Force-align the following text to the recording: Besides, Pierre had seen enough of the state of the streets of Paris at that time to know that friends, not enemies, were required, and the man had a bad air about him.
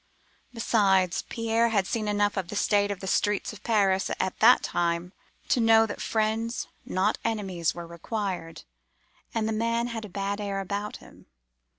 Besides, 0.51 1.21
Pierre 1.29 1.69
had 1.69 1.85
seen 1.85 2.07
enough 2.07 2.35
of 2.35 2.47
the 2.47 2.55
state 2.55 2.89
of 2.89 3.01
the 3.01 3.05
streets 3.05 3.53
of 3.53 3.61
Paris 3.63 4.09
at 4.19 4.39
that 4.39 4.63
time 4.63 5.13
to 5.49 5.59
know 5.59 5.85
that 5.85 6.01
friends, 6.01 6.65
not 6.87 7.19
enemies, 7.23 7.75
were 7.75 7.85
required, 7.85 8.63
and 9.35 9.47
the 9.47 9.51
man 9.53 9.89
had 9.89 10.03
a 10.03 10.09
bad 10.09 10.41
air 10.41 10.59
about 10.59 10.97
him. 10.97 11.27